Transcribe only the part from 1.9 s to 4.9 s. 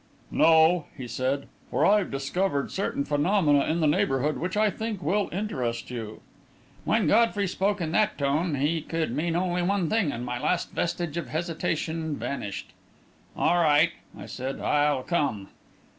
discovered certain phenomena in the neighbourhood which I